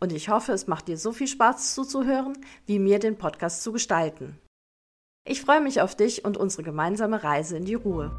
Und 0.00 0.12
ich 0.12 0.28
hoffe, 0.28 0.52
es 0.52 0.66
macht 0.66 0.88
dir 0.88 0.98
so 0.98 1.12
viel 1.12 1.28
Spaß 1.28 1.74
zuzuhören, 1.74 2.36
wie 2.66 2.78
mir 2.78 2.98
den 2.98 3.16
Podcast 3.16 3.62
zu 3.62 3.72
gestalten. 3.72 4.38
Ich 5.26 5.40
freue 5.40 5.60
mich 5.60 5.80
auf 5.80 5.94
dich 5.94 6.24
und 6.24 6.36
unsere 6.36 6.62
gemeinsame 6.62 7.22
Reise 7.24 7.56
in 7.56 7.64
die 7.64 7.74
Ruhe. 7.74 8.10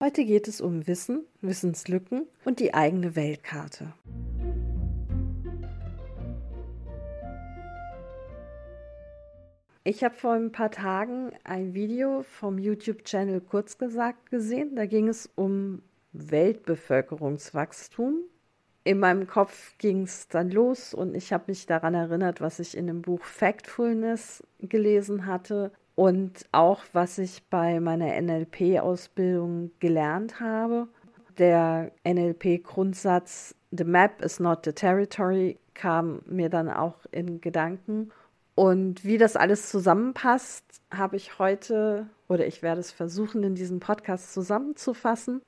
Heute 0.00 0.24
geht 0.24 0.48
es 0.48 0.60
um 0.60 0.86
Wissen, 0.86 1.24
Wissenslücken 1.40 2.26
und 2.44 2.58
die 2.58 2.74
eigene 2.74 3.14
Weltkarte. 3.14 3.94
Ich 9.84 10.04
habe 10.04 10.14
vor 10.14 10.32
ein 10.32 10.52
paar 10.52 10.70
Tagen 10.70 11.32
ein 11.44 11.74
Video 11.74 12.22
vom 12.24 12.58
YouTube-Channel 12.58 13.40
kurz 13.40 13.78
gesagt 13.78 14.30
gesehen. 14.30 14.76
Da 14.76 14.86
ging 14.86 15.08
es 15.08 15.30
um 15.34 15.82
Weltbevölkerungswachstum. 16.12 18.20
In 18.84 18.98
meinem 18.98 19.26
Kopf 19.26 19.76
ging 19.78 20.02
es 20.02 20.28
dann 20.28 20.50
los 20.50 20.92
und 20.92 21.14
ich 21.14 21.32
habe 21.32 21.44
mich 21.48 21.66
daran 21.66 21.94
erinnert, 21.94 22.40
was 22.40 22.58
ich 22.58 22.76
in 22.76 22.88
dem 22.88 23.02
Buch 23.02 23.22
Factfulness 23.22 24.42
gelesen 24.58 25.26
hatte 25.26 25.70
und 25.94 26.46
auch 26.50 26.82
was 26.92 27.18
ich 27.18 27.44
bei 27.48 27.78
meiner 27.78 28.20
NLP-Ausbildung 28.20 29.70
gelernt 29.78 30.40
habe. 30.40 30.88
Der 31.38 31.92
NLP-Grundsatz 32.04 33.54
The 33.70 33.84
Map 33.84 34.22
is 34.22 34.38
not 34.38 34.64
the 34.64 34.72
territory 34.72 35.58
kam 35.74 36.20
mir 36.26 36.50
dann 36.50 36.68
auch 36.68 37.06
in 37.10 37.40
Gedanken. 37.40 38.10
Und 38.54 39.04
wie 39.04 39.16
das 39.16 39.36
alles 39.36 39.70
zusammenpasst, 39.70 40.64
habe 40.92 41.16
ich 41.16 41.38
heute 41.38 42.06
oder 42.28 42.46
ich 42.46 42.62
werde 42.62 42.80
es 42.80 42.92
versuchen, 42.92 43.42
in 43.42 43.54
diesem 43.54 43.80
Podcast 43.80 44.34
zusammenzufassen. 44.34 45.40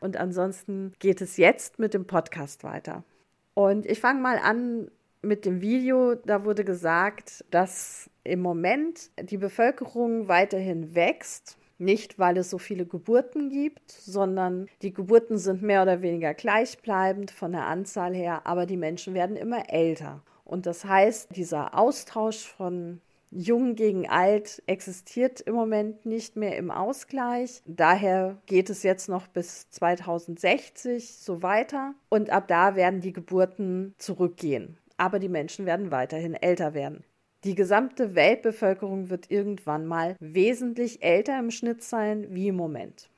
Und 0.00 0.16
ansonsten 0.16 0.94
geht 1.00 1.20
es 1.20 1.36
jetzt 1.36 1.78
mit 1.78 1.92
dem 1.92 2.06
Podcast 2.06 2.64
weiter. 2.64 3.04
Und 3.52 3.84
ich 3.84 4.00
fange 4.00 4.20
mal 4.20 4.38
an 4.38 4.88
mit 5.24 5.44
dem 5.44 5.60
Video, 5.60 6.14
da 6.14 6.44
wurde 6.44 6.64
gesagt, 6.64 7.44
dass 7.50 8.10
im 8.22 8.40
Moment 8.40 9.10
die 9.20 9.38
Bevölkerung 9.38 10.28
weiterhin 10.28 10.94
wächst. 10.94 11.58
Nicht, 11.76 12.18
weil 12.20 12.36
es 12.36 12.50
so 12.50 12.58
viele 12.58 12.86
Geburten 12.86 13.50
gibt, 13.50 13.90
sondern 13.90 14.68
die 14.82 14.94
Geburten 14.94 15.38
sind 15.38 15.60
mehr 15.62 15.82
oder 15.82 16.02
weniger 16.02 16.32
gleichbleibend 16.32 17.32
von 17.32 17.50
der 17.50 17.66
Anzahl 17.66 18.14
her, 18.14 18.46
aber 18.46 18.64
die 18.64 18.76
Menschen 18.76 19.12
werden 19.12 19.36
immer 19.36 19.70
älter. 19.70 20.22
Und 20.44 20.66
das 20.66 20.84
heißt, 20.84 21.34
dieser 21.34 21.76
Austausch 21.76 22.46
von 22.46 23.00
Jung 23.32 23.74
gegen 23.74 24.08
Alt 24.08 24.62
existiert 24.66 25.40
im 25.40 25.54
Moment 25.54 26.06
nicht 26.06 26.36
mehr 26.36 26.56
im 26.56 26.70
Ausgleich. 26.70 27.60
Daher 27.66 28.38
geht 28.46 28.70
es 28.70 28.84
jetzt 28.84 29.08
noch 29.08 29.26
bis 29.26 29.68
2060 29.70 31.16
so 31.16 31.42
weiter. 31.42 31.94
Und 32.08 32.30
ab 32.30 32.46
da 32.46 32.76
werden 32.76 33.00
die 33.00 33.12
Geburten 33.12 33.94
zurückgehen 33.98 34.78
aber 34.96 35.18
die 35.18 35.28
Menschen 35.28 35.66
werden 35.66 35.90
weiterhin 35.90 36.34
älter 36.34 36.74
werden. 36.74 37.04
Die 37.44 37.54
gesamte 37.54 38.14
Weltbevölkerung 38.14 39.10
wird 39.10 39.30
irgendwann 39.30 39.86
mal 39.86 40.16
wesentlich 40.18 41.02
älter 41.02 41.38
im 41.38 41.50
Schnitt 41.50 41.82
sein 41.82 42.26
wie 42.30 42.48
im 42.48 42.56
Moment. 42.56 43.10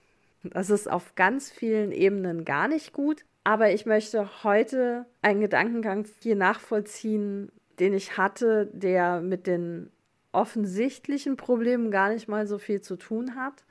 Das 0.43 0.71
ist 0.71 0.91
auf 0.91 1.15
ganz 1.15 1.51
vielen 1.51 1.93
Ebenen 1.93 2.45
gar 2.45 2.69
nicht 2.69 2.93
gut, 2.93 3.25
aber 3.45 3.73
ich 3.73 3.87
möchte 3.87 4.43
heute 4.43 5.07
einen 5.23 5.41
Gedankengang 5.41 6.07
hier 6.21 6.35
nachvollziehen, 6.35 7.53
den 7.79 7.95
ich 7.95 8.17
hatte, 8.17 8.69
der 8.73 9.21
mit 9.21 9.47
den 9.47 9.91
offensichtlichen 10.33 11.37
Problemen 11.37 11.91
gar 11.91 12.09
nicht 12.11 12.29
mal 12.29 12.47
so 12.47 12.59
viel 12.59 12.81
zu 12.81 12.97
tun 12.97 13.37
hat, 13.37 13.65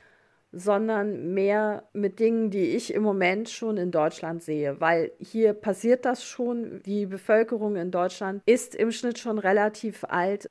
sondern 0.55 1.33
mehr 1.33 1.83
mit 1.93 2.19
Dingen, 2.19 2.49
die 2.49 2.75
ich 2.75 2.93
im 2.93 3.03
Moment 3.03 3.49
schon 3.49 3.77
in 3.77 3.91
Deutschland 3.91 4.41
sehe, 4.41 4.79
weil 4.79 5.11
hier 5.19 5.53
passiert 5.53 6.05
das 6.05 6.23
schon. 6.23 6.81
Die 6.85 7.05
Bevölkerung 7.05 7.75
in 7.75 7.91
Deutschland 7.91 8.41
ist 8.45 8.73
im 8.73 8.91
Schnitt 8.91 9.19
schon 9.19 9.37
relativ 9.37 10.05
alt, 10.05 10.49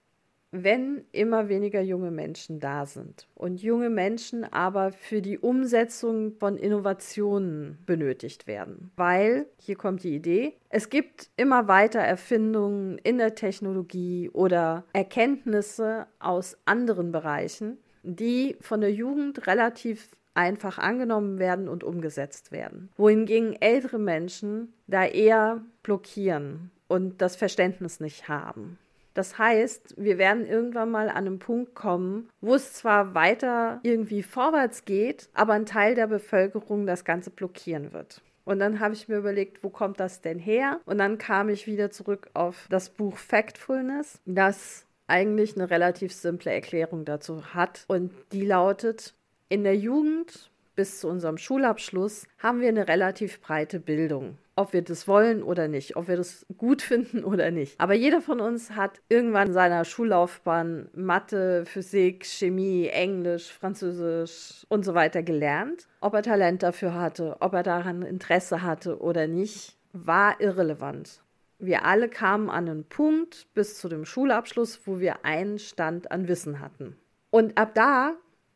wenn 0.57 1.05
immer 1.11 1.49
weniger 1.49 1.81
junge 1.81 2.13
Menschen 2.13 2.61
da 2.61 2.87
sind 2.87 3.27
und 3.35 3.61
junge 3.61 3.91
Menschen 3.91 4.45
aber 4.45 4.93
für 4.93 5.21
die 5.21 5.39
Umsetzung 5.39 6.37
von 6.39 6.57
Innovationen 6.57 7.79
benötigt 7.87 8.47
werden. 8.47 8.93
Weil, 8.95 9.47
hier 9.59 9.75
kommt 9.75 10.05
die 10.05 10.15
Idee, 10.15 10.55
es 10.69 10.91
gibt 10.91 11.31
immer 11.37 11.67
weiter 11.67 11.99
Erfindungen 11.99 12.99
in 12.99 13.19
der 13.19 13.35
Technologie 13.35 14.31
oder 14.31 14.85
Erkenntnisse 14.93 16.07
aus 16.21 16.57
anderen 16.67 17.11
Bereichen, 17.11 17.79
die 18.05 18.57
von 18.61 18.81
der 18.81 18.93
Jugend 18.93 19.47
relativ 19.47 20.09
einfach 20.35 20.79
angenommen 20.79 21.39
werden 21.39 21.69
und 21.69 21.85
umgesetzt 21.85 22.53
werden. 22.53 22.91
Wohingegen 22.97 23.57
ältere 23.61 23.99
Menschen 23.99 24.73
da 24.87 25.05
eher 25.05 25.63
blockieren 25.83 26.71
und 26.89 27.23
das 27.23 27.37
Verständnis 27.37 28.01
nicht 28.01 28.29
haben. 28.29 28.79
Das 29.15 29.39
heißt, 29.39 29.95
wir 29.97 30.19
werden 30.19 30.45
irgendwann 30.45 30.91
mal 30.91 31.09
an 31.09 31.27
einen 31.27 31.39
Punkt 31.39 31.75
kommen, 31.77 32.29
wo 32.41 32.57
es 32.57 32.73
zwar 32.73 33.15
weiter 33.15 33.79
irgendwie 33.85 34.25
vorwärts 34.25 34.85
geht, 34.85 35.29
aber 35.35 35.53
ein 35.53 35.67
Teil 35.67 35.95
der 35.95 36.09
Bevölkerung 36.09 36.85
das 36.85 37.05
Ganze 37.05 37.31
blockieren 37.31 37.93
wird. 37.93 38.21
Und 38.45 38.59
dann 38.59 38.81
habe 38.81 38.95
ich 38.95 39.09
mir 39.09 39.17
überlegt, 39.17 39.63
wo 39.63 39.71
kommt 39.71 40.01
das 40.01 40.21
denn 40.21 40.39
her? 40.39 40.81
Und 40.85 40.99
dann 40.99 41.17
kam 41.17 41.49
ich 41.49 41.67
wieder 41.67 41.91
zurück 41.91 42.29
auf 42.35 42.67
das 42.69 42.91
Buch 42.91 43.17
Factfulness, 43.17 44.21
das 44.27 44.84
eigentlich 45.07 45.57
eine 45.57 45.71
relativ 45.71 46.13
simple 46.13 46.53
Erklärung 46.53 47.05
dazu 47.05 47.55
hat. 47.55 47.85
Und 47.89 48.13
die 48.33 48.45
lautet, 48.45 49.15
in 49.49 49.65
der 49.65 49.77
Jugend 49.77 50.51
bis 50.75 51.01
zu 51.01 51.09
unserem 51.09 51.39
Schulabschluss 51.39 52.27
haben 52.39 52.61
wir 52.61 52.69
eine 52.69 52.89
relativ 52.89 53.41
breite 53.41 53.81
Bildung. 53.81 54.39
Ob 54.57 54.73
wir 54.73 54.83
das 54.83 55.09
wollen 55.09 55.43
oder 55.43 55.67
nicht, 55.67 55.97
ob 55.97 56.07
wir 56.07 56.17
das 56.17 56.47
gut 56.57 56.83
finden 56.83 57.25
oder 57.25 57.51
nicht. 57.51 57.79
Aber 57.81 57.95
jeder 57.95 58.21
von 58.21 58.41
uns 58.41 58.71
hat 58.73 59.01
irgendwann 59.09 59.49
in 59.49 59.53
seiner 59.53 59.85
Schullaufbahn 59.85 60.89
Mathe, 60.95 61.65
Physik, 61.67 62.25
Chemie, 62.25 62.87
Englisch, 62.89 63.53
Französisch 63.53 64.65
und 64.69 64.85
so 64.85 64.95
weiter 64.95 65.23
gelernt. 65.23 65.89
Ob 66.01 66.15
er 66.15 66.23
Talent 66.23 66.63
dafür 66.63 66.95
hatte, 66.95 67.37
ob 67.41 67.53
er 67.53 67.63
daran 67.63 68.03
Interesse 68.03 68.63
hatte 68.63 69.01
oder 69.01 69.27
nicht, 69.27 69.77
war 69.93 70.41
irrelevant. 70.41 71.24
Wir 71.59 71.85
alle 71.85 72.09
kamen 72.09 72.51
an 72.51 72.69
einen 72.69 72.85
Punkt 72.85 73.47
bis 73.55 73.79
zu 73.79 73.89
dem 73.89 74.05
Schulabschluss, 74.05 74.87
wo 74.87 74.99
wir 74.99 75.25
einen 75.25 75.59
Stand 75.59 76.11
an 76.11 76.29
Wissen 76.29 76.61
hatten. 76.61 76.97
Und 77.31 77.57
ab 77.59 77.75
da 77.75 78.15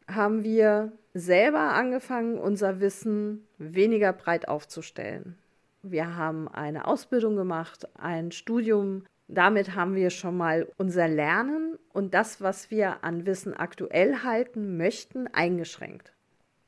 haben 0.09 0.43
wir 0.45 0.93
selber 1.15 1.75
angefangen, 1.75 2.39
unser 2.39 2.81
Wissen 2.81 3.47
weniger 3.59 4.13
breit 4.13 4.49
aufzustellen. 4.49 5.37
Wir 5.83 6.17
haben 6.17 6.49
eine 6.49 6.87
Ausbildung 6.87 7.37
gemacht, 7.37 7.89
ein 7.99 8.33
Studium. 8.33 9.05
Damit 9.29 9.75
haben 9.75 9.95
wir 9.95 10.11
schon 10.11 10.37
mal 10.37 10.69
unser 10.77 11.07
Lernen 11.07 11.79
und 11.93 12.15
das, 12.15 12.41
was 12.41 12.71
wir 12.71 13.05
an 13.05 13.27
Wissen 13.27 13.55
aktuell 13.55 14.23
halten 14.23 14.77
möchten, 14.77 15.29
eingeschränkt. 15.29 16.13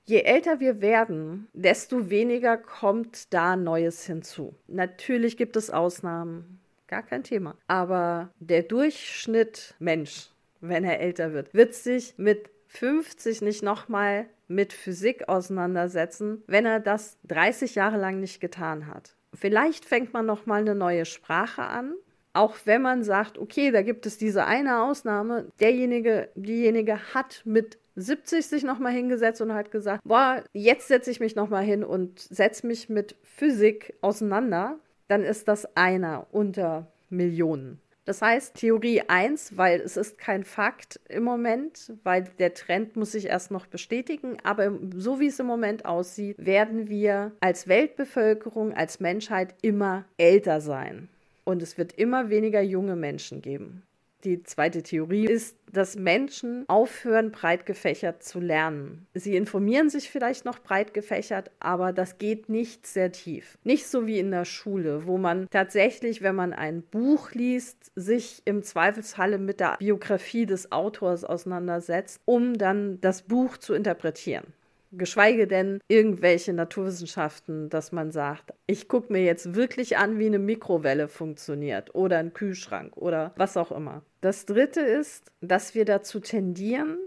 Je 0.04 0.22
älter 0.22 0.60
wir 0.60 0.80
werden, 0.80 1.48
desto 1.52 2.10
weniger 2.10 2.56
kommt 2.56 3.32
da 3.32 3.56
Neues 3.56 4.04
hinzu. 4.04 4.54
Natürlich 4.66 5.36
gibt 5.36 5.56
es 5.56 5.70
Ausnahmen, 5.70 6.60
gar 6.88 7.02
kein 7.02 7.22
Thema. 7.22 7.56
Aber 7.68 8.30
der 8.40 8.62
Durchschnitt 8.62 9.74
Mensch, 9.78 10.30
wenn 10.60 10.84
er 10.84 11.00
älter 11.00 11.32
wird, 11.32 11.54
wird 11.54 11.74
sich 11.74 12.14
mit 12.16 12.50
50 12.68 13.42
nicht 13.42 13.62
nochmal 13.62 14.26
mit 14.48 14.72
Physik 14.72 15.28
auseinandersetzen, 15.28 16.42
wenn 16.46 16.66
er 16.66 16.80
das 16.80 17.18
30 17.28 17.76
Jahre 17.76 17.96
lang 17.96 18.20
nicht 18.20 18.40
getan 18.40 18.86
hat. 18.88 19.14
Vielleicht 19.32 19.84
fängt 19.84 20.12
man 20.12 20.26
nochmal 20.26 20.62
eine 20.62 20.74
neue 20.74 21.04
Sprache 21.04 21.62
an, 21.62 21.94
auch 22.32 22.56
wenn 22.64 22.82
man 22.82 23.02
sagt, 23.04 23.38
okay, 23.38 23.70
da 23.70 23.82
gibt 23.82 24.06
es 24.06 24.18
diese 24.18 24.44
eine 24.44 24.82
Ausnahme, 24.82 25.46
derjenige, 25.60 26.30
diejenige 26.34 27.14
hat 27.14 27.42
mit 27.44 27.78
70 28.00 28.46
sich 28.46 28.64
nochmal 28.64 28.92
hingesetzt 28.92 29.40
und 29.40 29.54
hat 29.54 29.70
gesagt, 29.70 30.02
boah, 30.04 30.42
jetzt 30.52 30.88
setze 30.88 31.10
ich 31.10 31.20
mich 31.20 31.36
nochmal 31.36 31.64
hin 31.64 31.84
und 31.84 32.18
setze 32.18 32.66
mich 32.66 32.88
mit 32.88 33.16
Physik 33.22 33.94
auseinander, 34.00 34.78
dann 35.08 35.22
ist 35.22 35.48
das 35.48 35.76
einer 35.76 36.26
unter 36.30 36.86
Millionen. 37.08 37.80
Das 38.06 38.22
heißt 38.22 38.56
Theorie 38.56 39.02
1, 39.06 39.56
weil 39.56 39.80
es 39.80 39.96
ist 39.96 40.18
kein 40.18 40.44
Fakt 40.44 40.98
im 41.08 41.22
Moment, 41.22 41.92
weil 42.02 42.24
der 42.38 42.54
Trend 42.54 42.96
muss 42.96 43.12
sich 43.12 43.26
erst 43.26 43.50
noch 43.50 43.66
bestätigen, 43.66 44.38
aber 44.42 44.72
so 44.96 45.20
wie 45.20 45.26
es 45.26 45.38
im 45.38 45.46
Moment 45.46 45.84
aussieht, 45.84 46.34
werden 46.38 46.88
wir 46.88 47.32
als 47.40 47.68
Weltbevölkerung, 47.68 48.72
als 48.72 49.00
Menschheit 49.00 49.54
immer 49.62 50.06
älter 50.16 50.60
sein. 50.60 51.08
Und 51.44 51.62
es 51.62 51.78
wird 51.78 51.92
immer 51.92 52.30
weniger 52.30 52.60
junge 52.60 52.96
Menschen 52.96 53.42
geben. 53.42 53.82
Die 54.24 54.42
zweite 54.42 54.82
Theorie 54.82 55.26
ist, 55.26 55.56
dass 55.72 55.96
Menschen 55.96 56.68
aufhören, 56.68 57.30
breit 57.30 57.64
gefächert 57.64 58.22
zu 58.22 58.40
lernen. 58.40 59.06
Sie 59.14 59.36
informieren 59.36 59.88
sich 59.88 60.10
vielleicht 60.10 60.44
noch 60.44 60.58
breit 60.58 60.92
gefächert, 60.94 61.50
aber 61.60 61.92
das 61.92 62.18
geht 62.18 62.48
nicht 62.48 62.86
sehr 62.86 63.12
tief. 63.12 63.56
Nicht 63.64 63.86
so 63.86 64.06
wie 64.06 64.18
in 64.18 64.30
der 64.30 64.44
Schule, 64.44 65.06
wo 65.06 65.16
man 65.16 65.48
tatsächlich, 65.50 66.22
wenn 66.22 66.34
man 66.34 66.52
ein 66.52 66.82
Buch 66.82 67.32
liest, 67.32 67.92
sich 67.94 68.42
im 68.44 68.62
Zweifelsfalle 68.62 69.38
mit 69.38 69.60
der 69.60 69.76
Biografie 69.78 70.46
des 70.46 70.72
Autors 70.72 71.24
auseinandersetzt, 71.24 72.20
um 72.24 72.58
dann 72.58 73.00
das 73.00 73.22
Buch 73.22 73.56
zu 73.56 73.74
interpretieren 73.74 74.52
geschweige 74.92 75.46
denn 75.46 75.80
irgendwelche 75.88 76.52
Naturwissenschaften, 76.52 77.68
dass 77.68 77.92
man 77.92 78.10
sagt, 78.10 78.52
ich 78.66 78.88
gucke 78.88 79.12
mir 79.12 79.22
jetzt 79.22 79.54
wirklich 79.54 79.96
an, 79.96 80.18
wie 80.18 80.26
eine 80.26 80.38
Mikrowelle 80.38 81.08
funktioniert 81.08 81.94
oder 81.94 82.18
ein 82.18 82.32
Kühlschrank 82.32 82.96
oder 82.96 83.32
was 83.36 83.56
auch 83.56 83.72
immer. 83.72 84.02
Das 84.20 84.46
Dritte 84.46 84.80
ist, 84.80 85.30
dass 85.40 85.74
wir 85.74 85.84
dazu 85.84 86.20
tendieren, 86.20 86.98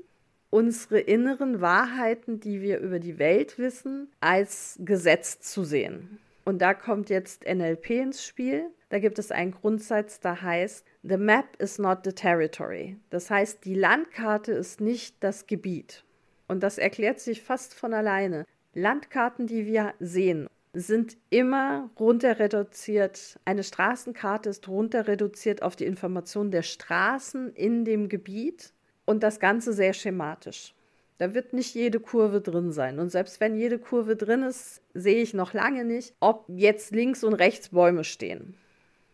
unsere 0.49 0.99
inneren 0.99 1.61
Wahrheiten, 1.61 2.39
die 2.39 2.61
wir 2.61 2.79
über 2.79 2.99
die 2.99 3.17
Welt 3.17 3.57
wissen, 3.57 4.11
als 4.19 4.77
Gesetz 4.83 5.39
zu 5.39 5.63
sehen. 5.63 6.19
Und 6.45 6.61
da 6.61 6.73
kommt 6.73 7.09
jetzt 7.09 7.45
NLP 7.45 7.89
ins 7.89 8.23
Spiel. 8.23 8.65
Da 8.89 8.99
gibt 8.99 9.17
es 9.17 9.31
einen 9.31 9.51
Grundsatz, 9.51 10.19
der 10.19 10.41
heißt, 10.41 10.85
The 11.01 11.17
map 11.17 11.45
is 11.57 11.79
not 11.79 11.99
the 12.03 12.13
territory. 12.13 12.97
Das 13.09 13.29
heißt, 13.29 13.65
die 13.65 13.73
Landkarte 13.73 14.51
ist 14.51 14.79
nicht 14.79 15.15
das 15.23 15.47
Gebiet. 15.47 16.03
Und 16.47 16.63
das 16.63 16.77
erklärt 16.77 17.19
sich 17.19 17.41
fast 17.41 17.73
von 17.73 17.93
alleine. 17.93 18.45
Landkarten, 18.73 19.47
die 19.47 19.65
wir 19.65 19.93
sehen, 19.99 20.47
sind 20.73 21.17
immer 21.29 21.89
runter 21.99 22.39
reduziert. 22.39 23.39
Eine 23.45 23.63
Straßenkarte 23.63 24.49
ist 24.49 24.67
runter 24.67 25.07
reduziert 25.07 25.61
auf 25.61 25.75
die 25.75 25.85
Information 25.85 26.49
der 26.51 26.63
Straßen 26.63 27.53
in 27.53 27.85
dem 27.85 28.09
Gebiet 28.09 28.73
und 29.05 29.21
das 29.21 29.39
Ganze 29.39 29.73
sehr 29.73 29.93
schematisch. 29.93 30.73
Da 31.19 31.35
wird 31.35 31.53
nicht 31.53 31.75
jede 31.75 31.99
Kurve 31.99 32.41
drin 32.41 32.71
sein. 32.71 32.99
Und 32.99 33.09
selbst 33.09 33.39
wenn 33.39 33.55
jede 33.55 33.77
Kurve 33.77 34.15
drin 34.15 34.41
ist, 34.41 34.81
sehe 34.93 35.21
ich 35.21 35.33
noch 35.33 35.53
lange 35.53 35.85
nicht, 35.85 36.15
ob 36.19 36.45
jetzt 36.47 36.91
links 36.91 37.23
und 37.23 37.33
rechts 37.35 37.69
Bäume 37.69 38.03
stehen. 38.03 38.55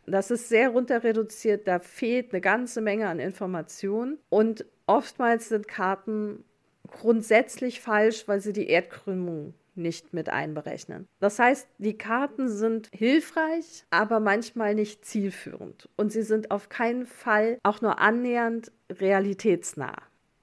Das 0.06 0.32
ist 0.32 0.50
sehr 0.50 0.70
runter 0.70 1.04
reduziert, 1.04 1.68
da 1.68 1.80
fehlt 1.80 2.32
eine 2.32 2.42
ganze 2.42 2.82
Menge 2.82 3.10
an 3.10 3.20
Informationen. 3.20 4.18
Und 4.30 4.66
oftmals 4.88 5.50
sind 5.50 5.68
Karten 5.68 6.44
grundsätzlich 6.88 7.82
falsch, 7.82 8.28
weil 8.28 8.42
sie 8.42 8.54
die 8.54 8.68
Erdkrümmung 8.68 9.54
nicht 9.76 10.14
mit 10.14 10.30
einberechnen. 10.30 11.08
Das 11.20 11.40
heißt, 11.40 11.68
die 11.78 11.98
Karten 11.98 12.50
sind 12.50 12.90
hilfreich, 12.92 13.86
aber 13.90 14.20
manchmal 14.20 14.76
nicht 14.76 15.06
zielführend. 15.06 15.90
Und 15.96 16.12
sie 16.12 16.24
sind 16.24 16.52
auf 16.52 16.70
keinen 16.70 17.06
Fall 17.06 17.58
auch 17.64 17.82
nur 17.82 18.00
annähernd 18.00 18.72
realitätsnah. 18.92 19.96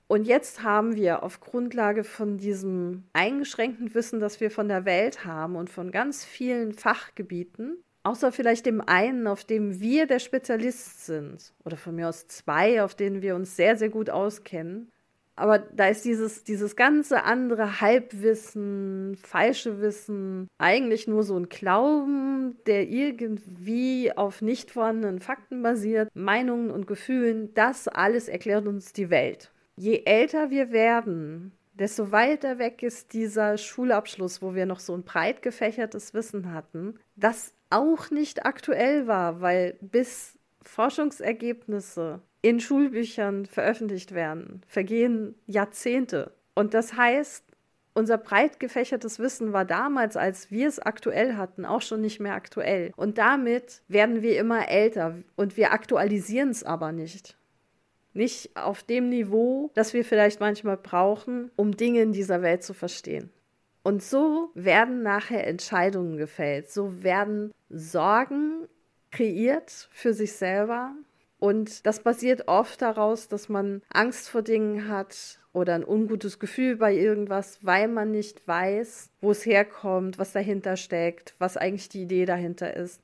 Und 0.08 0.26
jetzt 0.26 0.62
haben 0.62 0.94
wir 0.94 1.22
auf 1.22 1.40
Grundlage 1.40 2.04
von 2.04 2.38
diesem 2.38 3.04
eingeschränkten 3.12 3.92
Wissen, 3.94 4.20
das 4.20 4.40
wir 4.40 4.50
von 4.50 4.68
der 4.68 4.84
Welt 4.84 5.24
haben 5.24 5.56
und 5.56 5.68
von 5.68 5.90
ganz 5.90 6.24
vielen 6.24 6.72
Fachgebieten, 6.72 7.82
außer 8.04 8.30
vielleicht 8.30 8.66
dem 8.66 8.80
einen, 8.80 9.26
auf 9.26 9.44
dem 9.44 9.80
wir 9.80 10.06
der 10.06 10.20
Spezialist 10.20 11.06
sind, 11.06 11.52
oder 11.64 11.76
von 11.76 11.96
mir 11.96 12.08
aus 12.08 12.28
zwei, 12.28 12.84
auf 12.84 12.94
denen 12.94 13.20
wir 13.20 13.34
uns 13.34 13.56
sehr, 13.56 13.76
sehr 13.76 13.88
gut 13.88 14.08
auskennen, 14.08 14.92
aber 15.36 15.58
da 15.58 15.88
ist 15.88 16.04
dieses, 16.04 16.44
dieses 16.44 16.76
ganze 16.76 17.24
andere 17.24 17.80
Halbwissen, 17.80 19.16
falsche 19.22 19.80
Wissen, 19.80 20.48
eigentlich 20.58 21.06
nur 21.06 21.22
so 21.22 21.36
ein 21.38 21.50
Glauben, 21.50 22.56
der 22.66 22.88
irgendwie 22.88 24.16
auf 24.16 24.40
nicht 24.40 24.70
vorhandenen 24.70 25.20
Fakten 25.20 25.62
basiert, 25.62 26.08
Meinungen 26.14 26.70
und 26.70 26.86
Gefühlen, 26.86 27.52
das 27.54 27.86
alles 27.86 28.28
erklärt 28.28 28.66
uns 28.66 28.94
die 28.94 29.10
Welt. 29.10 29.52
Je 29.76 30.02
älter 30.06 30.50
wir 30.50 30.72
werden, 30.72 31.52
desto 31.74 32.10
weiter 32.12 32.58
weg 32.58 32.82
ist 32.82 33.12
dieser 33.12 33.58
Schulabschluss, 33.58 34.40
wo 34.40 34.54
wir 34.54 34.64
noch 34.64 34.80
so 34.80 34.94
ein 34.94 35.02
breit 35.02 35.42
gefächertes 35.42 36.14
Wissen 36.14 36.52
hatten, 36.52 36.98
das 37.16 37.52
auch 37.68 38.10
nicht 38.10 38.46
aktuell 38.46 39.06
war, 39.06 39.42
weil 39.42 39.76
bis 39.82 40.38
Forschungsergebnisse 40.62 42.22
in 42.46 42.60
Schulbüchern 42.60 43.44
veröffentlicht 43.44 44.14
werden, 44.14 44.60
vergehen 44.68 45.34
Jahrzehnte. 45.46 46.30
Und 46.54 46.74
das 46.74 46.96
heißt, 46.96 47.44
unser 47.92 48.18
breit 48.18 48.60
gefächertes 48.60 49.18
Wissen 49.18 49.52
war 49.52 49.64
damals, 49.64 50.16
als 50.16 50.48
wir 50.52 50.68
es 50.68 50.78
aktuell 50.78 51.34
hatten, 51.34 51.64
auch 51.64 51.82
schon 51.82 52.02
nicht 52.02 52.20
mehr 52.20 52.34
aktuell. 52.34 52.92
Und 52.96 53.18
damit 53.18 53.82
werden 53.88 54.22
wir 54.22 54.38
immer 54.38 54.68
älter 54.68 55.16
und 55.34 55.56
wir 55.56 55.72
aktualisieren 55.72 56.50
es 56.50 56.62
aber 56.62 56.92
nicht. 56.92 57.36
Nicht 58.14 58.56
auf 58.56 58.84
dem 58.84 59.08
Niveau, 59.08 59.72
das 59.74 59.92
wir 59.92 60.04
vielleicht 60.04 60.38
manchmal 60.38 60.76
brauchen, 60.76 61.50
um 61.56 61.76
Dinge 61.76 62.00
in 62.00 62.12
dieser 62.12 62.42
Welt 62.42 62.62
zu 62.62 62.74
verstehen. 62.74 63.30
Und 63.82 64.04
so 64.04 64.50
werden 64.54 65.02
nachher 65.02 65.48
Entscheidungen 65.48 66.16
gefällt. 66.16 66.70
So 66.70 67.02
werden 67.02 67.52
Sorgen 67.70 68.68
kreiert 69.10 69.88
für 69.90 70.14
sich 70.14 70.32
selber, 70.34 70.94
und 71.38 71.86
das 71.86 72.00
basiert 72.00 72.48
oft 72.48 72.80
daraus, 72.82 73.28
dass 73.28 73.48
man 73.48 73.82
Angst 73.92 74.28
vor 74.28 74.42
Dingen 74.42 74.88
hat 74.88 75.38
oder 75.52 75.74
ein 75.74 75.84
ungutes 75.84 76.38
Gefühl 76.38 76.76
bei 76.76 76.94
irgendwas, 76.94 77.58
weil 77.62 77.88
man 77.88 78.10
nicht 78.10 78.46
weiß, 78.46 79.10
wo 79.20 79.30
es 79.30 79.44
herkommt, 79.44 80.18
was 80.18 80.32
dahinter 80.32 80.76
steckt, 80.76 81.34
was 81.38 81.56
eigentlich 81.56 81.88
die 81.88 82.02
Idee 82.02 82.24
dahinter 82.24 82.74
ist. 82.74 83.00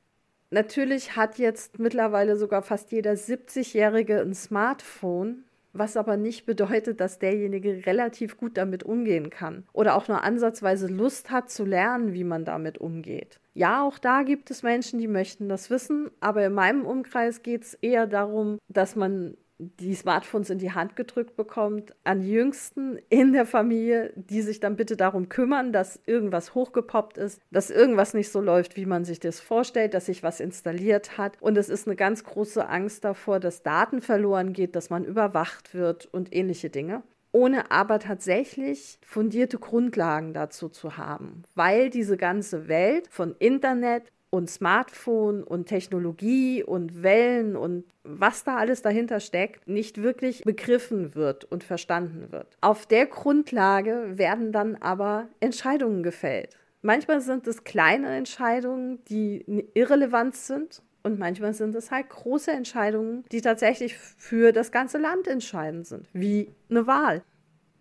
Natürlich 0.50 1.16
hat 1.16 1.38
jetzt 1.38 1.78
mittlerweile 1.78 2.36
sogar 2.36 2.62
fast 2.62 2.92
jeder 2.92 3.12
70-Jährige 3.12 4.20
ein 4.20 4.34
Smartphone 4.34 5.44
was 5.72 5.96
aber 5.96 6.16
nicht 6.16 6.46
bedeutet, 6.46 7.00
dass 7.00 7.18
derjenige 7.18 7.86
relativ 7.86 8.36
gut 8.36 8.56
damit 8.56 8.82
umgehen 8.82 9.30
kann 9.30 9.64
oder 9.72 9.96
auch 9.96 10.08
nur 10.08 10.22
ansatzweise 10.22 10.86
Lust 10.86 11.30
hat 11.30 11.50
zu 11.50 11.64
lernen, 11.64 12.12
wie 12.12 12.24
man 12.24 12.44
damit 12.44 12.78
umgeht. 12.78 13.40
Ja, 13.54 13.82
auch 13.82 13.98
da 13.98 14.22
gibt 14.22 14.50
es 14.50 14.62
Menschen, 14.62 14.98
die 14.98 15.08
möchten 15.08 15.48
das 15.48 15.68
wissen, 15.68 16.10
aber 16.20 16.46
in 16.46 16.54
meinem 16.54 16.86
Umkreis 16.86 17.42
geht 17.42 17.62
es 17.62 17.74
eher 17.74 18.06
darum, 18.06 18.58
dass 18.68 18.96
man 18.96 19.36
die 19.58 19.94
Smartphones 19.94 20.50
in 20.50 20.58
die 20.58 20.72
Hand 20.72 20.96
gedrückt 20.96 21.36
bekommt, 21.36 21.94
an 22.02 22.22
Jüngsten 22.22 22.98
in 23.10 23.32
der 23.32 23.46
Familie, 23.46 24.12
die 24.16 24.42
sich 24.42 24.58
dann 24.58 24.76
bitte 24.76 24.96
darum 24.96 25.28
kümmern, 25.28 25.72
dass 25.72 26.00
irgendwas 26.06 26.54
hochgepoppt 26.54 27.18
ist, 27.18 27.40
dass 27.50 27.70
irgendwas 27.70 28.14
nicht 28.14 28.30
so 28.30 28.40
läuft, 28.40 28.76
wie 28.76 28.86
man 28.86 29.04
sich 29.04 29.20
das 29.20 29.40
vorstellt, 29.40 29.94
dass 29.94 30.06
sich 30.06 30.22
was 30.22 30.40
installiert 30.40 31.16
hat. 31.18 31.40
Und 31.40 31.56
es 31.56 31.68
ist 31.68 31.86
eine 31.86 31.96
ganz 31.96 32.24
große 32.24 32.68
Angst 32.68 33.04
davor, 33.04 33.38
dass 33.38 33.62
Daten 33.62 34.00
verloren 34.00 34.52
geht, 34.52 34.74
dass 34.74 34.90
man 34.90 35.04
überwacht 35.04 35.74
wird 35.74 36.06
und 36.06 36.34
ähnliche 36.34 36.70
Dinge 36.70 37.02
ohne 37.32 37.70
aber 37.70 37.98
tatsächlich 37.98 38.98
fundierte 39.04 39.58
Grundlagen 39.58 40.34
dazu 40.34 40.68
zu 40.68 40.96
haben, 40.96 41.42
weil 41.54 41.90
diese 41.90 42.16
ganze 42.16 42.68
Welt 42.68 43.08
von 43.10 43.34
Internet 43.38 44.04
und 44.30 44.48
Smartphone 44.48 45.42
und 45.42 45.66
Technologie 45.66 46.62
und 46.62 47.02
Wellen 47.02 47.54
und 47.54 47.84
was 48.02 48.44
da 48.44 48.56
alles 48.56 48.80
dahinter 48.80 49.20
steckt, 49.20 49.68
nicht 49.68 50.02
wirklich 50.02 50.42
begriffen 50.42 51.14
wird 51.14 51.44
und 51.44 51.64
verstanden 51.64 52.32
wird. 52.32 52.56
Auf 52.62 52.86
der 52.86 53.06
Grundlage 53.06 54.12
werden 54.16 54.50
dann 54.52 54.76
aber 54.76 55.28
Entscheidungen 55.40 56.02
gefällt. 56.02 56.56
Manchmal 56.80 57.20
sind 57.20 57.46
es 57.46 57.64
kleine 57.64 58.08
Entscheidungen, 58.08 59.04
die 59.04 59.44
irrelevant 59.74 60.34
sind. 60.34 60.82
Und 61.02 61.18
manchmal 61.18 61.52
sind 61.52 61.74
es 61.74 61.90
halt 61.90 62.08
große 62.08 62.50
Entscheidungen, 62.50 63.24
die 63.32 63.40
tatsächlich 63.40 63.96
für 63.96 64.52
das 64.52 64.70
ganze 64.70 64.98
Land 64.98 65.26
entscheidend 65.26 65.86
sind, 65.86 66.08
wie 66.12 66.54
eine 66.70 66.86
Wahl. 66.86 67.22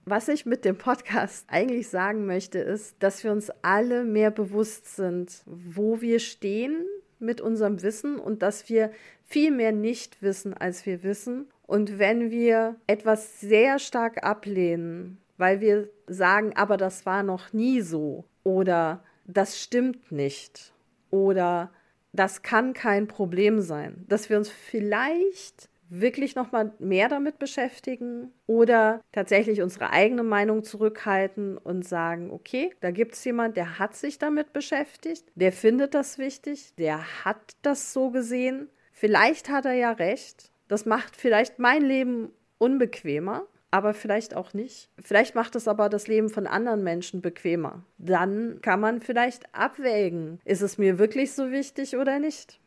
Was 0.06 0.28
ich 0.28 0.48
mit 0.48 0.66
dem 0.66 0.78
Podcast 0.78 1.46
eigentlich 1.48 1.88
sagen 1.88 2.26
möchte, 2.26 2.58
ist, 2.58 2.96
dass 3.00 3.24
wir 3.24 3.32
uns 3.32 3.52
alle 3.62 4.04
mehr 4.04 4.32
bewusst 4.32 4.96
sind, 4.96 5.44
wo 5.46 6.02
wir 6.02 6.20
stehen 6.20 6.86
mit 7.20 7.40
unserem 7.40 7.84
Wissen 7.84 8.18
und 8.18 8.42
dass 8.42 8.68
wir 8.68 8.92
viel 9.24 9.52
mehr 9.52 9.72
nicht 9.72 10.24
wissen, 10.24 10.56
als 10.56 10.88
wir 10.88 11.04
wissen. 11.04 11.46
Und 11.68 12.00
wenn 12.00 12.32
wir 12.32 12.78
etwas 12.88 13.40
sehr 13.40 13.78
stark 13.78 14.24
ablehnen, 14.24 15.20
weil 15.38 15.62
wir 15.62 15.90
sagen, 16.08 16.54
aber 16.56 16.78
das 16.78 17.06
war 17.06 17.22
noch 17.22 17.54
nie 17.54 17.82
so 17.82 18.26
oder 18.44 19.04
das 19.26 19.60
stimmt 19.62 20.12
nicht 20.12 20.74
oder 21.12 21.72
das 22.14 22.42
kann 22.42 22.74
kein 22.74 23.08
Problem 23.08 23.62
sein, 23.62 24.06
dass 24.08 24.30
wir 24.30 24.38
uns 24.38 24.50
vielleicht 24.50 25.70
wirklich 25.92 26.36
noch 26.36 26.54
mal 26.54 26.72
mehr 26.80 27.10
damit 27.10 27.38
beschäftigen 27.38 28.32
oder 28.48 29.02
tatsächlich 29.12 29.62
unsere 29.62 29.90
eigene 29.90 30.24
Meinung 30.24 30.64
zurückhalten 30.64 31.58
und 31.58 31.86
sagen, 31.86 32.32
okay, 32.32 32.74
da 32.80 32.92
gibt 32.92 33.14
es 33.14 33.24
jemand, 33.26 33.58
der 33.58 33.78
hat 33.78 33.96
sich 33.96 34.18
damit 34.18 34.54
beschäftigt, 34.54 35.26
der 35.36 35.52
findet 35.52 35.94
das 35.94 36.18
wichtig, 36.18 36.74
der 36.78 37.26
hat 37.26 37.58
das 37.62 37.92
so 37.92 38.10
gesehen. 38.10 38.70
Vielleicht 38.94 39.50
hat 39.50 39.66
er 39.66 39.74
ja 39.74 39.92
recht. 39.92 40.50
Das 40.70 40.86
macht 40.86 41.18
vielleicht 41.18 41.60
mein 41.60 41.82
Leben 41.82 42.30
unbequemer, 42.58 43.46
aber 43.72 43.94
vielleicht 43.94 44.36
auch 44.36 44.54
nicht. 44.54 44.90
Vielleicht 45.02 45.34
macht 45.34 45.56
es 45.56 45.68
aber 45.68 45.90
das 45.90 46.08
Leben 46.08 46.30
von 46.30 46.46
anderen 46.46 46.84
Menschen 46.84 47.22
bequemer. 47.22 47.84
Dann 47.98 48.60
kann 48.62 48.82
man 48.82 49.02
vielleicht 49.02 49.56
abwägen, 49.56 50.40
ist 50.44 50.62
es 50.62 50.78
mir 50.78 51.00
wirklich 51.00 51.34
so 51.34 51.52
wichtig 51.52 51.98
oder 51.98 52.20
nicht. 52.20 52.60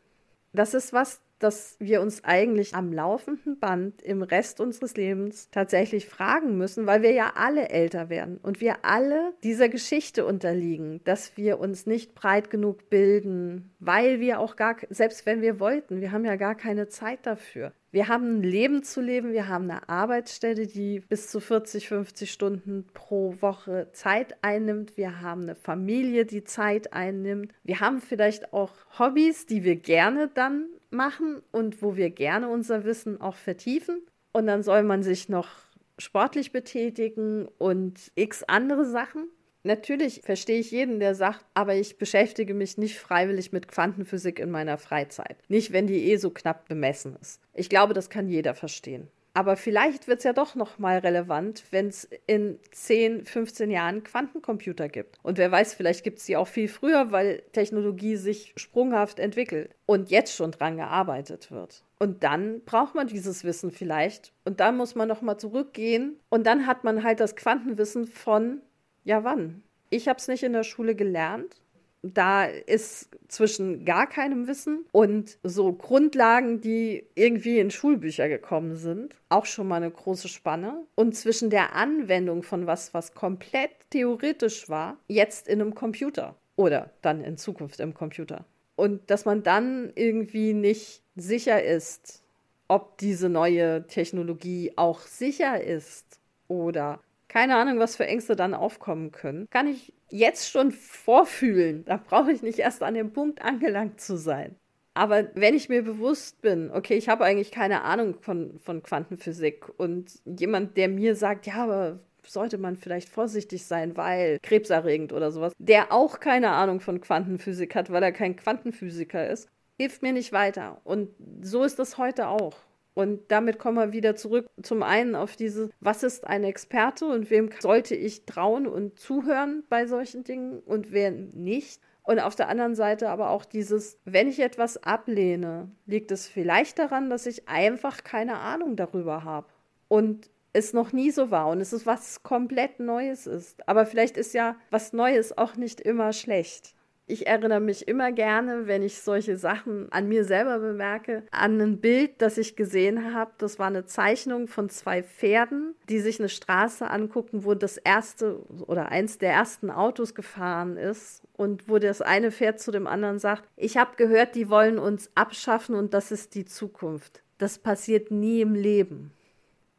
Das 0.52 0.72
ist 0.72 0.92
was, 0.92 1.20
dass 1.38 1.76
wir 1.78 2.00
uns 2.00 2.24
eigentlich 2.24 2.74
am 2.74 2.92
laufenden 2.92 3.58
Band 3.58 4.00
im 4.02 4.22
Rest 4.22 4.60
unseres 4.60 4.96
Lebens 4.96 5.50
tatsächlich 5.50 6.08
fragen 6.08 6.56
müssen, 6.56 6.86
weil 6.86 7.02
wir 7.02 7.12
ja 7.12 7.32
alle 7.34 7.68
älter 7.68 8.08
werden 8.08 8.38
und 8.38 8.60
wir 8.60 8.84
alle 8.84 9.34
dieser 9.42 9.68
Geschichte 9.68 10.24
unterliegen, 10.24 11.02
dass 11.04 11.36
wir 11.36 11.58
uns 11.58 11.86
nicht 11.86 12.14
breit 12.14 12.50
genug 12.50 12.88
bilden, 12.88 13.74
weil 13.78 14.20
wir 14.20 14.38
auch 14.38 14.56
gar, 14.56 14.76
selbst 14.88 15.26
wenn 15.26 15.42
wir 15.42 15.60
wollten, 15.60 16.00
wir 16.00 16.12
haben 16.12 16.24
ja 16.24 16.36
gar 16.36 16.54
keine 16.54 16.88
Zeit 16.88 17.26
dafür. 17.26 17.72
Wir 17.94 18.08
haben 18.08 18.40
ein 18.40 18.42
Leben 18.42 18.82
zu 18.82 19.00
leben, 19.00 19.32
wir 19.32 19.46
haben 19.46 19.70
eine 19.70 19.88
Arbeitsstelle, 19.88 20.66
die 20.66 20.98
bis 20.98 21.28
zu 21.28 21.38
40, 21.38 21.86
50 21.86 22.32
Stunden 22.32 22.88
pro 22.92 23.36
Woche 23.40 23.86
Zeit 23.92 24.34
einnimmt. 24.42 24.96
Wir 24.96 25.20
haben 25.20 25.42
eine 25.42 25.54
Familie, 25.54 26.26
die 26.26 26.42
Zeit 26.42 26.92
einnimmt. 26.92 27.52
Wir 27.62 27.78
haben 27.78 28.00
vielleicht 28.00 28.52
auch 28.52 28.72
Hobbys, 28.98 29.46
die 29.46 29.62
wir 29.62 29.76
gerne 29.76 30.26
dann 30.26 30.66
machen 30.90 31.40
und 31.52 31.82
wo 31.82 31.94
wir 31.94 32.10
gerne 32.10 32.48
unser 32.48 32.84
Wissen 32.84 33.20
auch 33.20 33.36
vertiefen. 33.36 34.02
Und 34.32 34.48
dann 34.48 34.64
soll 34.64 34.82
man 34.82 35.04
sich 35.04 35.28
noch 35.28 35.50
sportlich 35.96 36.50
betätigen 36.50 37.46
und 37.58 38.10
x 38.16 38.42
andere 38.42 38.86
Sachen. 38.86 39.28
Natürlich 39.66 40.20
verstehe 40.22 40.60
ich 40.60 40.70
jeden, 40.70 41.00
der 41.00 41.14
sagt, 41.14 41.44
aber 41.54 41.74
ich 41.74 41.96
beschäftige 41.96 42.52
mich 42.52 42.76
nicht 42.76 42.98
freiwillig 42.98 43.50
mit 43.50 43.66
Quantenphysik 43.66 44.38
in 44.38 44.50
meiner 44.50 44.76
Freizeit. 44.76 45.38
Nicht, 45.48 45.72
wenn 45.72 45.86
die 45.86 46.10
eh 46.10 46.16
so 46.16 46.28
knapp 46.28 46.68
bemessen 46.68 47.16
ist. 47.20 47.40
Ich 47.54 47.70
glaube, 47.70 47.94
das 47.94 48.10
kann 48.10 48.28
jeder 48.28 48.54
verstehen. 48.54 49.08
Aber 49.36 49.56
vielleicht 49.56 50.06
wird 50.06 50.18
es 50.18 50.24
ja 50.24 50.32
doch 50.32 50.54
noch 50.54 50.78
mal 50.78 50.98
relevant, 50.98 51.64
wenn 51.70 51.88
es 51.88 52.08
in 52.26 52.60
10, 52.70 53.24
15 53.24 53.68
Jahren 53.70 54.04
Quantencomputer 54.04 54.88
gibt. 54.88 55.18
Und 55.24 55.38
wer 55.38 55.50
weiß, 55.50 55.74
vielleicht 55.74 56.04
gibt 56.04 56.20
es 56.20 56.26
die 56.26 56.36
auch 56.36 56.46
viel 56.46 56.68
früher, 56.68 57.10
weil 57.10 57.42
Technologie 57.52 58.14
sich 58.14 58.52
sprunghaft 58.56 59.18
entwickelt 59.18 59.74
und 59.86 60.10
jetzt 60.10 60.36
schon 60.36 60.52
dran 60.52 60.76
gearbeitet 60.76 61.50
wird. 61.50 61.82
Und 61.98 62.22
dann 62.22 62.60
braucht 62.64 62.94
man 62.94 63.08
dieses 63.08 63.42
Wissen 63.42 63.72
vielleicht. 63.72 64.32
Und 64.44 64.60
dann 64.60 64.76
muss 64.76 64.94
man 64.94 65.08
noch 65.08 65.20
mal 65.20 65.36
zurückgehen. 65.38 66.20
Und 66.28 66.46
dann 66.46 66.68
hat 66.68 66.84
man 66.84 67.02
halt 67.02 67.18
das 67.18 67.34
Quantenwissen 67.34 68.06
von, 68.06 68.60
ja 69.04 69.24
wann? 69.24 69.62
Ich 69.90 70.08
habe 70.08 70.18
es 70.18 70.28
nicht 70.28 70.42
in 70.42 70.52
der 70.52 70.64
Schule 70.64 70.94
gelernt 70.94 71.56
da 72.04 72.44
ist 72.44 73.08
zwischen 73.28 73.84
gar 73.84 74.06
keinem 74.06 74.46
Wissen 74.46 74.84
und 74.92 75.38
so 75.42 75.72
Grundlagen, 75.72 76.60
die 76.60 77.06
irgendwie 77.14 77.58
in 77.58 77.70
Schulbücher 77.70 78.28
gekommen 78.28 78.76
sind, 78.76 79.14
auch 79.30 79.46
schon 79.46 79.68
mal 79.68 79.76
eine 79.76 79.90
große 79.90 80.28
Spanne. 80.28 80.84
Und 80.94 81.16
zwischen 81.16 81.48
der 81.48 81.74
Anwendung 81.74 82.42
von 82.42 82.66
was, 82.66 82.92
was 82.92 83.14
komplett 83.14 83.70
theoretisch 83.90 84.68
war, 84.68 84.98
jetzt 85.08 85.48
in 85.48 85.62
einem 85.62 85.74
Computer 85.74 86.36
oder 86.56 86.90
dann 87.00 87.24
in 87.24 87.38
Zukunft 87.38 87.80
im 87.80 87.94
Computer. 87.94 88.44
Und 88.76 89.10
dass 89.10 89.24
man 89.24 89.42
dann 89.42 89.90
irgendwie 89.94 90.52
nicht 90.52 91.02
sicher 91.16 91.62
ist, 91.62 92.22
ob 92.68 92.98
diese 92.98 93.30
neue 93.30 93.86
Technologie 93.86 94.72
auch 94.76 95.00
sicher 95.00 95.62
ist 95.62 96.18
oder 96.48 97.00
keine 97.34 97.56
Ahnung, 97.56 97.80
was 97.80 97.96
für 97.96 98.06
Ängste 98.06 98.36
dann 98.36 98.54
aufkommen 98.54 99.10
können, 99.10 99.48
kann 99.50 99.66
ich 99.66 99.92
jetzt 100.08 100.48
schon 100.48 100.70
vorfühlen. 100.70 101.84
Da 101.84 101.96
brauche 101.96 102.30
ich 102.30 102.42
nicht 102.42 102.60
erst 102.60 102.84
an 102.84 102.94
dem 102.94 103.12
Punkt 103.12 103.42
angelangt 103.42 104.00
zu 104.00 104.16
sein. 104.16 104.54
Aber 104.94 105.24
wenn 105.34 105.56
ich 105.56 105.68
mir 105.68 105.82
bewusst 105.82 106.40
bin, 106.42 106.70
okay, 106.70 106.94
ich 106.94 107.08
habe 107.08 107.24
eigentlich 107.24 107.50
keine 107.50 107.82
Ahnung 107.82 108.14
von, 108.20 108.60
von 108.60 108.84
Quantenphysik 108.84 109.68
und 109.80 110.12
jemand, 110.24 110.76
der 110.76 110.88
mir 110.88 111.16
sagt, 111.16 111.48
ja, 111.48 111.56
aber 111.64 111.98
sollte 112.24 112.56
man 112.56 112.76
vielleicht 112.76 113.08
vorsichtig 113.08 113.66
sein, 113.66 113.96
weil 113.96 114.38
krebserregend 114.40 115.12
oder 115.12 115.32
sowas, 115.32 115.54
der 115.58 115.90
auch 115.90 116.20
keine 116.20 116.50
Ahnung 116.50 116.78
von 116.78 117.00
Quantenphysik 117.00 117.74
hat, 117.74 117.90
weil 117.90 118.04
er 118.04 118.12
kein 118.12 118.36
Quantenphysiker 118.36 119.28
ist, 119.28 119.48
hilft 119.76 120.02
mir 120.02 120.12
nicht 120.12 120.32
weiter. 120.32 120.80
Und 120.84 121.10
so 121.42 121.64
ist 121.64 121.80
das 121.80 121.98
heute 121.98 122.28
auch. 122.28 122.54
Und 122.94 123.30
damit 123.32 123.58
kommen 123.58 123.76
wir 123.76 123.92
wieder 123.92 124.14
zurück 124.14 124.46
zum 124.62 124.82
einen 124.82 125.16
auf 125.16 125.34
diese, 125.34 125.70
was 125.80 126.04
ist 126.04 126.26
ein 126.26 126.44
Experte 126.44 127.06
und 127.06 127.28
wem 127.28 127.50
sollte 127.58 127.96
ich 127.96 128.24
trauen 128.24 128.66
und 128.66 128.98
zuhören 128.98 129.64
bei 129.68 129.86
solchen 129.86 130.22
Dingen 130.22 130.60
und 130.60 130.92
wer 130.92 131.10
nicht. 131.10 131.80
Und 132.04 132.20
auf 132.20 132.36
der 132.36 132.48
anderen 132.48 132.74
Seite 132.74 133.08
aber 133.08 133.30
auch 133.30 133.44
dieses, 133.44 133.98
wenn 134.04 134.28
ich 134.28 134.38
etwas 134.38 134.82
ablehne, 134.84 135.70
liegt 135.86 136.12
es 136.12 136.28
vielleicht 136.28 136.78
daran, 136.78 137.10
dass 137.10 137.26
ich 137.26 137.48
einfach 137.48 138.04
keine 138.04 138.36
Ahnung 138.36 138.76
darüber 138.76 139.24
habe. 139.24 139.48
Und 139.88 140.30
es 140.52 140.72
noch 140.72 140.92
nie 140.92 141.10
so 141.10 141.30
war 141.30 141.48
und 141.48 141.60
es 141.60 141.72
ist 141.72 141.84
was 141.84 142.22
komplett 142.22 142.78
Neues 142.78 143.26
ist. 143.26 143.68
Aber 143.68 143.86
vielleicht 143.86 144.16
ist 144.16 144.34
ja 144.34 144.56
was 144.70 144.92
Neues 144.92 145.36
auch 145.36 145.56
nicht 145.56 145.80
immer 145.80 146.12
schlecht. 146.12 146.74
Ich 147.06 147.26
erinnere 147.26 147.60
mich 147.60 147.86
immer 147.86 148.12
gerne, 148.12 148.66
wenn 148.66 148.82
ich 148.82 149.02
solche 149.02 149.36
Sachen 149.36 149.92
an 149.92 150.08
mir 150.08 150.24
selber 150.24 150.58
bemerke, 150.58 151.22
an 151.30 151.60
ein 151.60 151.78
Bild, 151.78 152.22
das 152.22 152.38
ich 152.38 152.56
gesehen 152.56 153.12
habe. 153.12 153.30
Das 153.36 153.58
war 153.58 153.66
eine 153.66 153.84
Zeichnung 153.84 154.48
von 154.48 154.70
zwei 154.70 155.02
Pferden, 155.02 155.74
die 155.90 156.00
sich 156.00 156.18
eine 156.18 156.30
Straße 156.30 156.88
angucken, 156.88 157.44
wo 157.44 157.52
das 157.52 157.76
erste 157.76 158.38
oder 158.66 158.88
eins 158.88 159.18
der 159.18 159.34
ersten 159.34 159.70
Autos 159.70 160.14
gefahren 160.14 160.78
ist 160.78 161.22
und 161.36 161.68
wo 161.68 161.78
das 161.78 162.00
eine 162.00 162.32
Pferd 162.32 162.58
zu 162.58 162.70
dem 162.70 162.86
anderen 162.86 163.18
sagt, 163.18 163.44
ich 163.56 163.76
habe 163.76 163.96
gehört, 163.96 164.34
die 164.34 164.48
wollen 164.48 164.78
uns 164.78 165.10
abschaffen 165.14 165.74
und 165.74 165.92
das 165.92 166.10
ist 166.10 166.34
die 166.34 166.46
Zukunft. 166.46 167.22
Das 167.36 167.58
passiert 167.58 168.10
nie 168.10 168.40
im 168.40 168.54
Leben. 168.54 169.10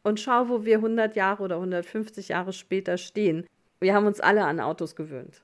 Und 0.04 0.20
schau, 0.20 0.50
wo 0.50 0.64
wir 0.64 0.76
100 0.76 1.16
Jahre 1.16 1.42
oder 1.42 1.56
150 1.56 2.28
Jahre 2.28 2.54
später 2.54 3.00
stehen. 3.00 3.48
Wir 3.80 3.96
haben 3.96 4.06
uns 4.06 4.20
alle 4.20 4.46
an 4.46 4.60
Autos 4.60 4.96
gewöhnt. 4.96 5.42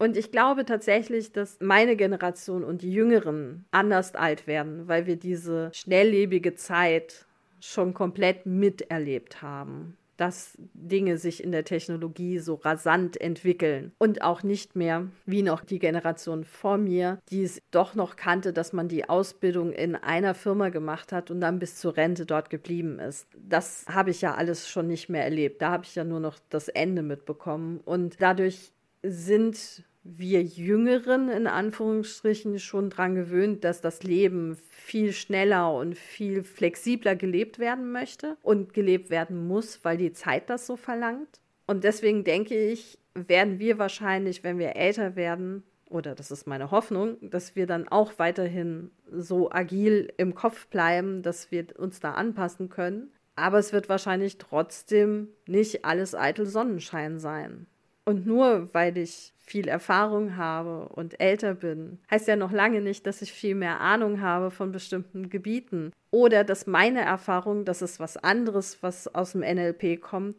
Und 0.00 0.16
ich 0.16 0.32
glaube 0.32 0.64
tatsächlich, 0.64 1.30
dass 1.32 1.58
meine 1.60 1.94
Generation 1.94 2.64
und 2.64 2.80
die 2.80 2.90
Jüngeren 2.90 3.66
anders 3.70 4.14
alt 4.14 4.46
werden, 4.46 4.88
weil 4.88 5.04
wir 5.06 5.16
diese 5.16 5.70
schnelllebige 5.74 6.54
Zeit 6.54 7.26
schon 7.60 7.92
komplett 7.92 8.46
miterlebt 8.46 9.42
haben. 9.42 9.98
dass 10.16 10.58
Dinge 10.74 11.16
sich 11.16 11.42
in 11.42 11.50
der 11.50 11.64
Technologie 11.64 12.40
so 12.40 12.56
rasant 12.56 13.18
entwickeln 13.18 13.92
und 13.96 14.20
auch 14.20 14.42
nicht 14.42 14.76
mehr 14.76 15.06
wie 15.24 15.42
noch 15.42 15.64
die 15.64 15.78
Generation 15.78 16.44
vor 16.44 16.76
mir, 16.76 17.20
die 17.30 17.42
es 17.42 17.62
doch 17.70 17.94
noch 17.94 18.16
kannte, 18.16 18.52
dass 18.52 18.74
man 18.74 18.86
die 18.86 19.08
Ausbildung 19.08 19.72
in 19.72 19.96
einer 19.96 20.34
Firma 20.34 20.68
gemacht 20.68 21.10
hat 21.10 21.30
und 21.30 21.40
dann 21.40 21.58
bis 21.58 21.76
zur 21.76 21.96
Rente 21.96 22.26
dort 22.26 22.50
geblieben 22.50 22.98
ist. 22.98 23.28
Das 23.48 23.86
habe 23.88 24.10
ich 24.10 24.20
ja 24.20 24.34
alles 24.34 24.68
schon 24.68 24.88
nicht 24.88 25.08
mehr 25.08 25.24
erlebt. 25.24 25.62
Da 25.62 25.70
habe 25.70 25.84
ich 25.84 25.94
ja 25.94 26.04
nur 26.04 26.20
noch 26.20 26.38
das 26.50 26.68
Ende 26.68 27.00
mitbekommen 27.00 27.80
und 27.86 28.20
dadurch 28.20 28.72
sind 29.02 29.84
wir 30.18 30.42
Jüngeren 30.42 31.28
in 31.28 31.46
Anführungsstrichen 31.46 32.58
schon 32.58 32.90
daran 32.90 33.14
gewöhnt, 33.14 33.64
dass 33.64 33.80
das 33.80 34.02
Leben 34.02 34.56
viel 34.70 35.12
schneller 35.12 35.72
und 35.74 35.96
viel 35.96 36.42
flexibler 36.42 37.16
gelebt 37.16 37.58
werden 37.58 37.92
möchte 37.92 38.36
und 38.42 38.74
gelebt 38.74 39.10
werden 39.10 39.46
muss, 39.46 39.84
weil 39.84 39.96
die 39.96 40.12
Zeit 40.12 40.50
das 40.50 40.66
so 40.66 40.76
verlangt. 40.76 41.40
Und 41.66 41.84
deswegen 41.84 42.24
denke 42.24 42.56
ich, 42.56 42.98
werden 43.14 43.58
wir 43.58 43.78
wahrscheinlich, 43.78 44.42
wenn 44.42 44.58
wir 44.58 44.76
älter 44.76 45.16
werden, 45.16 45.62
oder 45.88 46.14
das 46.14 46.30
ist 46.30 46.46
meine 46.46 46.70
Hoffnung, 46.70 47.16
dass 47.20 47.56
wir 47.56 47.66
dann 47.66 47.88
auch 47.88 48.18
weiterhin 48.18 48.90
so 49.10 49.50
agil 49.50 50.12
im 50.16 50.34
Kopf 50.34 50.66
bleiben, 50.68 51.22
dass 51.22 51.50
wir 51.50 51.66
uns 51.78 52.00
da 52.00 52.12
anpassen 52.12 52.68
können. 52.68 53.10
Aber 53.36 53.58
es 53.58 53.72
wird 53.72 53.88
wahrscheinlich 53.88 54.38
trotzdem 54.38 55.28
nicht 55.46 55.84
alles 55.84 56.14
eitel 56.14 56.46
Sonnenschein 56.46 57.18
sein. 57.18 57.66
Und 58.10 58.26
nur 58.26 58.68
weil 58.74 58.98
ich 58.98 59.32
viel 59.38 59.68
Erfahrung 59.68 60.36
habe 60.36 60.88
und 60.88 61.20
älter 61.20 61.54
bin, 61.54 62.00
heißt 62.10 62.26
ja 62.26 62.34
noch 62.34 62.50
lange 62.50 62.80
nicht, 62.80 63.06
dass 63.06 63.22
ich 63.22 63.32
viel 63.32 63.54
mehr 63.54 63.80
Ahnung 63.80 64.20
habe 64.20 64.50
von 64.50 64.72
bestimmten 64.72 65.30
Gebieten. 65.30 65.92
Oder 66.10 66.42
dass 66.42 66.66
meine 66.66 67.02
Erfahrung, 67.02 67.64
das 67.64 67.82
ist 67.82 68.00
was 68.00 68.16
anderes, 68.16 68.82
was 68.82 69.14
aus 69.14 69.30
dem 69.30 69.42
NLP 69.42 70.00
kommt, 70.00 70.34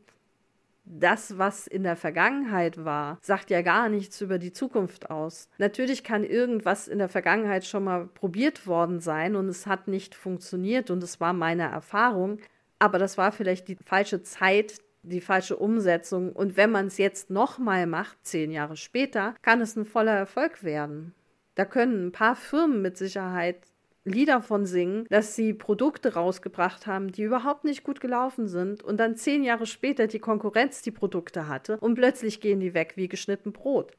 das, 0.83 1.37
was 1.37 1.65
in 1.65 1.83
der 1.83 1.95
Vergangenheit 1.95 2.83
war, 2.83 3.19
sagt 3.21 3.51
ja 3.51 3.61
gar 3.61 3.87
nichts 3.87 4.19
über 4.19 4.37
die 4.37 4.51
Zukunft 4.51 5.09
aus. 5.09 5.47
Natürlich 5.57 6.03
kann 6.03 6.25
irgendwas 6.25 6.89
in 6.89 6.97
der 6.97 7.07
Vergangenheit 7.07 7.63
schon 7.63 7.85
mal 7.85 8.07
probiert 8.07 8.67
worden 8.67 8.99
sein 8.99 9.37
und 9.37 9.47
es 9.47 9.65
hat 9.65 9.87
nicht 9.87 10.13
funktioniert 10.13 10.91
und 10.91 11.01
es 11.01 11.21
war 11.21 11.31
meine 11.31 11.71
Erfahrung, 11.71 12.39
aber 12.79 12.99
das 12.99 13.17
war 13.17 13.31
vielleicht 13.31 13.69
die 13.69 13.77
falsche 13.85 14.23
Zeit, 14.23 14.81
die 15.03 15.21
falsche 15.21 15.57
Umsetzung. 15.57 16.31
Und 16.33 16.57
wenn 16.57 16.71
man 16.71 16.87
es 16.87 16.97
jetzt 16.97 17.29
nochmal 17.29 17.87
macht, 17.87 18.17
zehn 18.23 18.51
Jahre 18.51 18.77
später, 18.77 19.35
kann 19.41 19.61
es 19.61 19.75
ein 19.75 19.85
voller 19.85 20.15
Erfolg 20.15 20.63
werden. 20.63 21.13
Da 21.55 21.65
können 21.65 22.07
ein 22.07 22.11
paar 22.11 22.35
Firmen 22.35 22.81
mit 22.81 22.97
Sicherheit 22.97 23.57
Lieder 24.03 24.41
von 24.41 24.65
singen, 24.65 25.05
dass 25.09 25.35
sie 25.35 25.53
Produkte 25.53 26.15
rausgebracht 26.15 26.87
haben, 26.87 27.11
die 27.11 27.21
überhaupt 27.21 27.65
nicht 27.65 27.83
gut 27.83 28.01
gelaufen 28.01 28.47
sind 28.47 28.81
und 28.81 28.97
dann 28.97 29.15
zehn 29.15 29.43
Jahre 29.43 29.67
später 29.67 30.07
die 30.07 30.19
Konkurrenz 30.19 30.81
die 30.81 30.89
Produkte 30.89 31.47
hatte 31.47 31.77
und 31.77 31.95
plötzlich 31.95 32.41
gehen 32.41 32.59
die 32.59 32.73
weg 32.73 32.93
wie 32.95 33.07
geschnitten 33.07 33.51
Brot. 33.51 33.91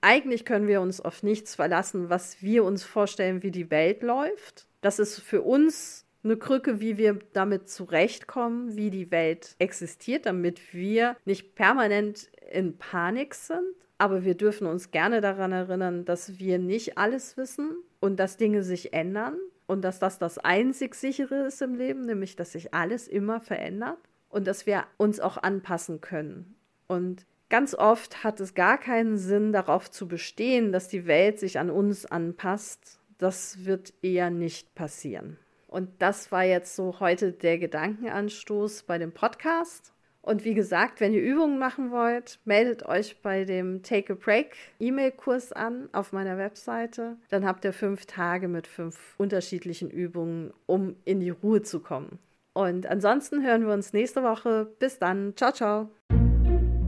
Eigentlich 0.00 0.44
können 0.44 0.68
wir 0.68 0.80
uns 0.80 1.00
auf 1.00 1.24
nichts 1.24 1.56
verlassen, 1.56 2.08
was 2.08 2.40
wir 2.40 2.62
uns 2.62 2.84
vorstellen, 2.84 3.42
wie 3.42 3.50
die 3.50 3.70
Welt 3.72 4.04
läuft. 4.04 4.68
Das 4.80 5.00
ist 5.00 5.18
für 5.18 5.42
uns 5.42 6.06
eine 6.24 6.36
Krücke, 6.36 6.80
wie 6.80 6.98
wir 6.98 7.18
damit 7.32 7.68
zurechtkommen, 7.68 8.76
wie 8.76 8.90
die 8.90 9.10
Welt 9.10 9.54
existiert, 9.58 10.26
damit 10.26 10.74
wir 10.74 11.16
nicht 11.24 11.54
permanent 11.54 12.30
in 12.50 12.76
Panik 12.76 13.34
sind. 13.34 13.74
Aber 13.98 14.24
wir 14.24 14.34
dürfen 14.34 14.66
uns 14.66 14.90
gerne 14.90 15.20
daran 15.20 15.52
erinnern, 15.52 16.04
dass 16.04 16.38
wir 16.38 16.58
nicht 16.58 16.98
alles 16.98 17.36
wissen 17.36 17.76
und 18.00 18.18
dass 18.20 18.36
Dinge 18.36 18.62
sich 18.62 18.92
ändern 18.92 19.36
und 19.66 19.82
dass 19.82 19.98
das 19.98 20.18
das 20.18 20.38
einzig 20.38 20.94
sichere 20.94 21.46
ist 21.46 21.62
im 21.62 21.74
Leben, 21.74 22.02
nämlich 22.02 22.36
dass 22.36 22.52
sich 22.52 22.74
alles 22.74 23.08
immer 23.08 23.40
verändert 23.40 23.98
und 24.28 24.46
dass 24.46 24.66
wir 24.66 24.84
uns 24.96 25.20
auch 25.20 25.36
anpassen 25.36 26.00
können. 26.00 26.56
Und 26.86 27.26
ganz 27.48 27.74
oft 27.74 28.24
hat 28.24 28.40
es 28.40 28.54
gar 28.54 28.78
keinen 28.78 29.18
Sinn, 29.18 29.52
darauf 29.52 29.90
zu 29.90 30.08
bestehen, 30.08 30.72
dass 30.72 30.88
die 30.88 31.06
Welt 31.06 31.38
sich 31.38 31.58
an 31.58 31.70
uns 31.70 32.06
anpasst. 32.06 33.00
Das 33.18 33.64
wird 33.64 33.92
eher 34.02 34.30
nicht 34.30 34.74
passieren. 34.74 35.38
Und 35.68 35.90
das 36.00 36.32
war 36.32 36.44
jetzt 36.44 36.74
so 36.74 36.98
heute 36.98 37.32
der 37.32 37.58
Gedankenanstoß 37.58 38.84
bei 38.84 38.98
dem 38.98 39.12
Podcast. 39.12 39.92
Und 40.22 40.44
wie 40.44 40.54
gesagt, 40.54 41.00
wenn 41.00 41.12
ihr 41.12 41.22
Übungen 41.22 41.58
machen 41.58 41.90
wollt, 41.90 42.40
meldet 42.44 42.84
euch 42.84 43.22
bei 43.22 43.44
dem 43.44 43.82
Take 43.82 44.14
a 44.14 44.16
Break 44.16 44.56
E-Mail-Kurs 44.80 45.52
an 45.52 45.88
auf 45.92 46.12
meiner 46.12 46.36
Webseite. 46.36 47.16
Dann 47.28 47.46
habt 47.46 47.64
ihr 47.64 47.72
fünf 47.72 48.06
Tage 48.06 48.48
mit 48.48 48.66
fünf 48.66 49.14
unterschiedlichen 49.18 49.90
Übungen, 49.90 50.52
um 50.66 50.96
in 51.04 51.20
die 51.20 51.30
Ruhe 51.30 51.62
zu 51.62 51.80
kommen. 51.80 52.18
Und 52.54 52.86
ansonsten 52.86 53.44
hören 53.44 53.66
wir 53.66 53.72
uns 53.72 53.92
nächste 53.92 54.22
Woche. 54.22 54.68
Bis 54.78 54.98
dann. 54.98 55.34
Ciao, 55.36 55.52
ciao. 55.52 55.90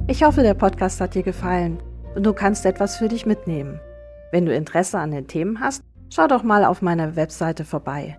Ich 0.09 0.25
hoffe, 0.25 0.43
der 0.43 0.55
Podcast 0.55 1.01
hat 1.01 1.15
dir 1.15 1.23
gefallen 1.23 1.83
und 2.15 2.25
du 2.25 2.33
kannst 2.33 2.67
etwas 2.67 2.97
für 2.97 3.09
dich 3.09 3.27
mitnehmen. 3.27 3.79
Wenn 4.33 4.47
du 4.47 4.55
Interesse 4.55 4.99
an 4.99 5.13
den 5.13 5.29
Themen 5.29 5.61
hast, 5.61 5.85
schau 6.13 6.27
doch 6.27 6.43
mal 6.43 6.65
auf 6.65 6.83
meiner 6.83 7.15
Webseite 7.15 7.65
vorbei 7.65 8.19